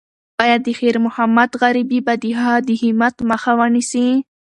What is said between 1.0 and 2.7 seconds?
محمد غریبي به د هغه د